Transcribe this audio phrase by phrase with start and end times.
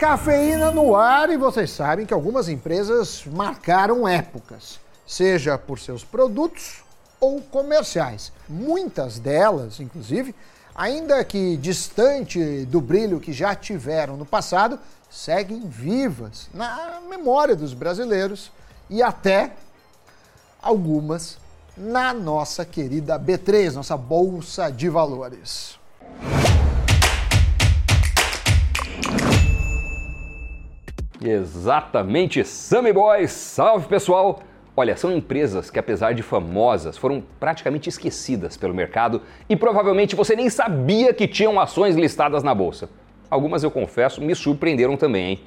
[0.00, 6.84] Cafeína no ar e vocês sabem que algumas empresas marcaram épocas, seja por seus produtos
[7.18, 8.32] ou comerciais.
[8.48, 10.36] Muitas delas, inclusive,
[10.72, 14.78] ainda que distante do brilho que já tiveram no passado,
[15.10, 18.52] seguem vivas na memória dos brasileiros
[18.88, 19.50] e até
[20.62, 21.38] algumas
[21.76, 25.76] na nossa querida B3, nossa bolsa de valores.
[31.20, 33.32] Exatamente, Sammy Boys!
[33.32, 34.40] Salve pessoal!
[34.76, 40.36] Olha, são empresas que, apesar de famosas, foram praticamente esquecidas pelo mercado e provavelmente você
[40.36, 42.88] nem sabia que tinham ações listadas na bolsa.
[43.28, 45.40] Algumas, eu confesso, me surpreenderam também, hein?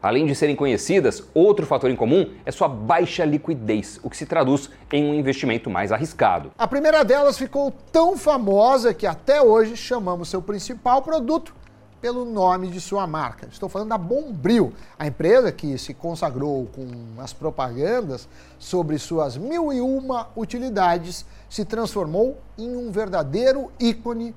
[0.00, 4.24] Além de serem conhecidas, outro fator em comum é sua baixa liquidez, o que se
[4.24, 6.52] traduz em um investimento mais arriscado.
[6.56, 11.52] A primeira delas ficou tão famosa que até hoje chamamos seu principal produto
[12.00, 13.48] pelo nome de sua marca.
[13.50, 18.28] Estou falando da Bombril, a empresa que se consagrou com as propagandas
[18.58, 24.34] sobre suas mil e uma utilidades, se transformou em um verdadeiro ícone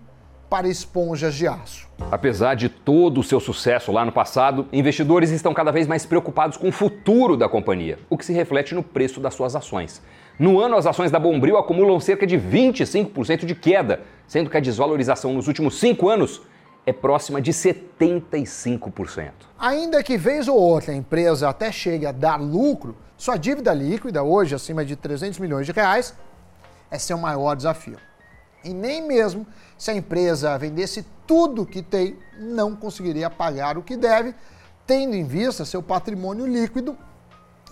[0.50, 1.88] para esponjas de aço.
[2.12, 6.58] Apesar de todo o seu sucesso lá no passado, investidores estão cada vez mais preocupados
[6.58, 10.02] com o futuro da companhia, o que se reflete no preço das suas ações.
[10.38, 14.60] No ano, as ações da Bombril acumulam cerca de 25% de queda, sendo que a
[14.60, 16.42] desvalorização nos últimos cinco anos
[16.86, 19.32] é próxima de 75%.
[19.60, 24.24] Ainda que vez ou outra a empresa até chegue a dar lucro, sua dívida líquida,
[24.24, 26.16] hoje acima de 300 milhões de reais,
[26.90, 27.98] é seu maior desafio.
[28.64, 29.46] E nem mesmo
[29.78, 34.36] se a empresa vendesse tudo que tem, não conseguiria pagar o que deve,
[34.86, 36.98] tendo em vista seu patrimônio líquido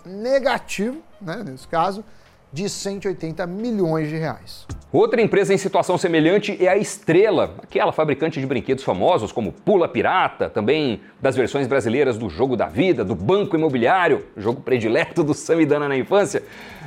[0.05, 2.03] negativo, né, nesse caso,
[2.51, 4.65] de 180 milhões de reais.
[4.91, 9.87] Outra empresa em situação semelhante é a Estrela, aquela fabricante de brinquedos famosos como Pula
[9.87, 15.35] Pirata, também das versões brasileiras do Jogo da Vida, do Banco Imobiliário, jogo predileto do
[15.35, 16.41] Samidana na infância.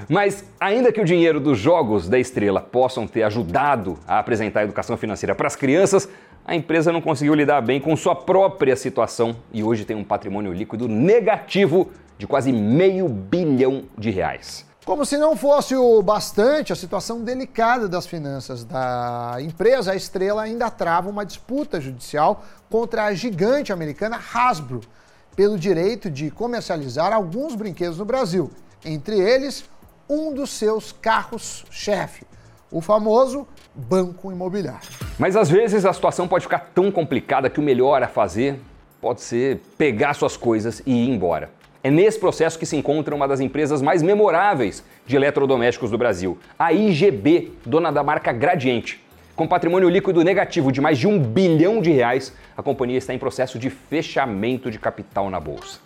[0.08, 4.64] Mas ainda que o dinheiro dos jogos da Estrela possam ter ajudado a apresentar a
[4.64, 6.08] educação financeira para as crianças,
[6.44, 10.52] a empresa não conseguiu lidar bem com sua própria situação e hoje tem um patrimônio
[10.52, 14.71] líquido negativo de quase meio bilhão de reais.
[14.84, 20.42] Como se não fosse o bastante a situação delicada das finanças da empresa, a Estrela
[20.42, 24.80] ainda trava uma disputa judicial contra a gigante americana Hasbro
[25.36, 28.50] pelo direito de comercializar alguns brinquedos no Brasil,
[28.84, 29.64] entre eles
[30.08, 32.26] um dos seus carros-chefe,
[32.68, 34.90] o famoso Banco Imobiliário.
[35.16, 38.60] Mas às vezes a situação pode ficar tão complicada que o melhor a fazer
[39.00, 41.61] pode ser pegar suas coisas e ir embora.
[41.84, 46.38] É nesse processo que se encontra uma das empresas mais memoráveis de eletrodomésticos do Brasil,
[46.56, 49.04] a IGB, dona da marca Gradiente.
[49.34, 53.18] Com patrimônio líquido negativo de mais de um bilhão de reais, a companhia está em
[53.18, 55.80] processo de fechamento de capital na bolsa.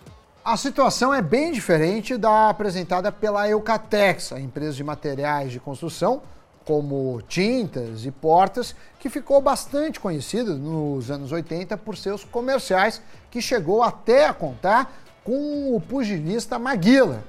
[0.45, 6.21] A situação é bem diferente da apresentada pela Eucatex, a empresa de materiais de construção,
[6.63, 13.41] como tintas e portas, que ficou bastante conhecida nos anos 80 por seus comerciais, que
[13.41, 17.21] chegou até a contar com o pugilista Maguila.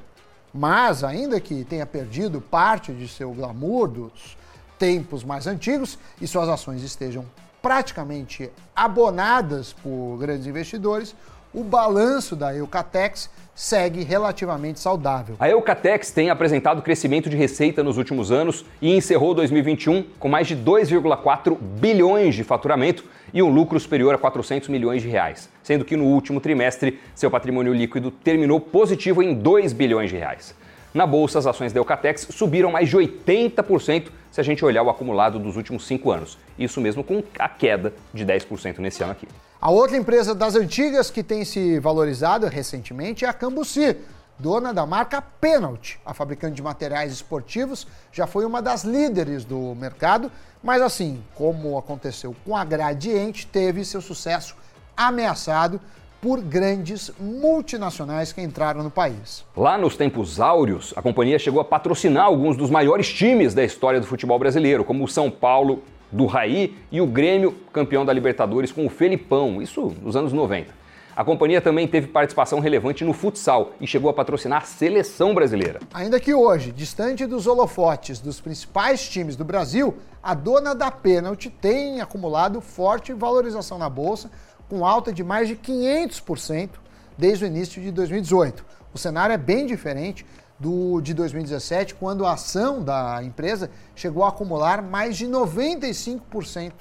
[0.55, 4.37] Mas, ainda que tenha perdido parte de seu glamour dos
[4.79, 7.27] tempos mais antigos e suas ações estejam
[7.61, 11.13] praticamente abonadas por grandes investidores,
[11.53, 15.35] o balanço da Eucatex segue relativamente saudável.
[15.41, 20.47] A Eucatex tem apresentado crescimento de receita nos últimos anos e encerrou 2021 com mais
[20.47, 23.05] de 2,4 bilhões de faturamento
[23.35, 27.31] e um lucro superior a 400 milhões de reais, sendo que no último trimestre seu
[27.31, 30.55] patrimônio líquido terminou positivo em 2 bilhões de reais.
[30.95, 34.91] Na bolsa, as ações da Eucatex subiram mais de 80% se a gente olhar o
[34.91, 36.39] acumulado dos últimos cinco anos.
[36.59, 39.29] Isso mesmo com a queda de 10% nesse ano aqui.
[39.61, 43.97] A outra empresa das antigas que tem se valorizado recentemente é a Cambuci,
[44.39, 45.99] dona da marca Penalty.
[46.07, 50.31] A fabricante de materiais esportivos já foi uma das líderes do mercado,
[50.63, 54.55] mas assim, como aconteceu com a Gradiente, teve seu sucesso
[54.97, 55.81] ameaçado
[56.21, 59.45] por grandes multinacionais que entraram no país.
[59.57, 64.01] Lá nos tempos áureos, a companhia chegou a patrocinar alguns dos maiores times da história
[64.01, 68.73] do futebol brasileiro, como o São Paulo do Raí e o Grêmio, campeão da Libertadores
[68.73, 70.79] com o Felipão, isso nos anos 90.
[71.15, 75.81] A companhia também teve participação relevante no futsal e chegou a patrocinar a seleção brasileira.
[75.93, 81.51] Ainda que hoje, distante dos holofotes dos principais times do Brasil, a dona da pênalti
[81.51, 84.31] tem acumulado forte valorização na bolsa,
[84.69, 86.71] com alta de mais de 500%
[87.17, 88.65] desde o início de 2018.
[88.93, 90.25] O cenário é bem diferente
[90.59, 96.73] do de 2017, quando a ação da empresa chegou a acumular mais de 95%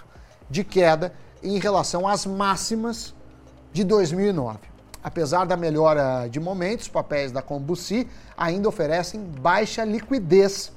[0.50, 1.14] de queda
[1.44, 3.14] em relação às máximas
[3.72, 4.60] de 2009.
[5.04, 10.72] Apesar da melhora de momentos, os papéis da Combuci ainda oferecem baixa liquidez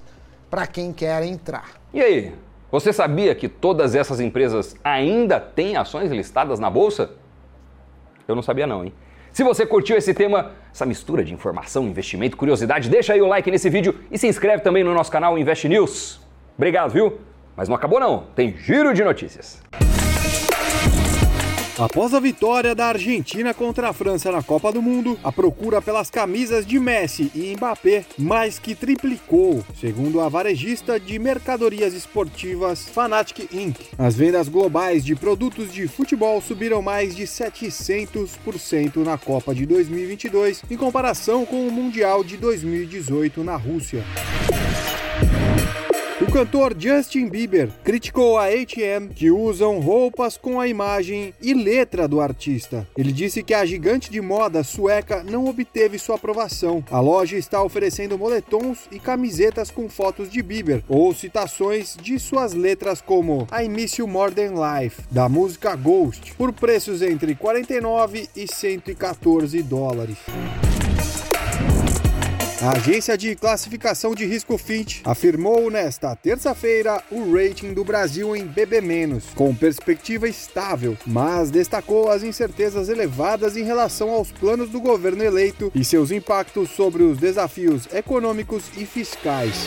[0.51, 1.71] para quem quer entrar.
[1.93, 2.35] E aí,
[2.71, 7.11] você sabia que todas essas empresas ainda têm ações listadas na bolsa?
[8.29, 8.93] Eu não sabia não, hein?
[9.33, 13.51] Se você curtiu esse tema, essa mistura de informação, investimento, curiosidade, deixa aí o like
[13.51, 16.21] nesse vídeo e se inscreve também no nosso canal Invest News.
[16.57, 17.19] Obrigado, viu?
[17.57, 19.63] Mas não acabou não, tem giro de notícias.
[21.81, 26.11] Após a vitória da Argentina contra a França na Copa do Mundo, a procura pelas
[26.11, 33.49] camisas de Messi e Mbappé mais que triplicou, segundo a varejista de mercadorias esportivas Fanatic
[33.51, 33.79] Inc.
[33.97, 40.63] As vendas globais de produtos de futebol subiram mais de 700% na Copa de 2022,
[40.71, 44.05] em comparação com o Mundial de 2018 na Rússia.
[46.21, 52.07] O cantor Justin Bieber criticou a H&M que usam roupas com a imagem e letra
[52.07, 52.87] do artista.
[52.95, 56.85] Ele disse que a gigante de moda sueca não obteve sua aprovação.
[56.91, 62.53] A loja está oferecendo moletons e camisetas com fotos de Bieber ou citações de suas
[62.53, 68.29] letras como I Miss You More Than Life, da música Ghost, por preços entre 49
[68.37, 70.19] e 114 dólares.
[72.63, 78.45] A agência de classificação de risco Fitch afirmou nesta terça-feira o rating do Brasil em
[78.45, 78.83] BB-,
[79.35, 85.73] com perspectiva estável, mas destacou as incertezas elevadas em relação aos planos do governo eleito
[85.75, 89.67] e seus impactos sobre os desafios econômicos e fiscais.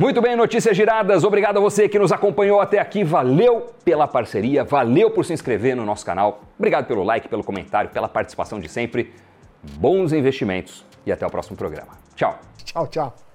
[0.00, 1.22] Muito bem, notícias giradas.
[1.22, 3.04] Obrigado a você que nos acompanhou até aqui.
[3.04, 6.42] Valeu pela parceria, valeu por se inscrever no nosso canal.
[6.58, 9.12] Obrigado pelo like, pelo comentário, pela participação de sempre
[9.78, 11.92] bons investimentos e até o próximo programa.
[12.14, 12.38] Tchau.
[12.64, 13.25] Tchau, tchau.